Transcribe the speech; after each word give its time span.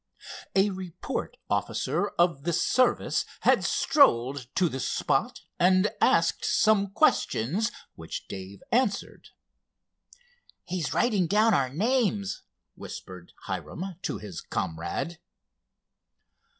A 0.55 0.71
report 0.71 1.37
officer 1.47 2.07
of 2.17 2.41
the 2.41 2.53
service 2.53 3.23
had 3.41 3.63
strolled 3.63 4.47
to 4.55 4.67
the 4.67 4.79
spot, 4.79 5.41
and 5.59 5.91
asked 6.01 6.43
some 6.43 6.87
questions 6.89 7.71
which 7.93 8.27
Dave 8.27 8.63
answered. 8.71 9.29
"He's 10.63 10.91
writing 10.95 11.27
down 11.27 11.53
our 11.53 11.69
names," 11.69 12.41
whispered 12.73 13.33
Hiram 13.43 13.93
to 14.01 14.17
his 14.17 14.41
comrade. 14.41 15.19